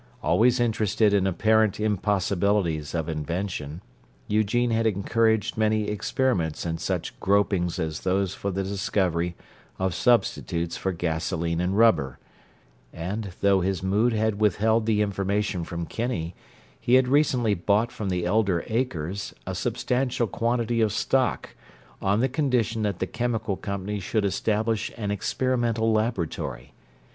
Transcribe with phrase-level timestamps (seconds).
[0.23, 3.81] Always interested in apparent impossibilities of invention,
[4.27, 9.35] Eugene had encouraged many experiments in such gropings as those for the discovery
[9.77, 12.17] of substitutes for gasoline and rubber;
[12.91, 16.33] and, though his mood had withheld the information from Kinney,
[16.79, 21.51] he had recently bought from the elder Akers a substantial quantity of stock
[22.01, 26.73] on the condition that the chemical company should establish an experimental laboratory.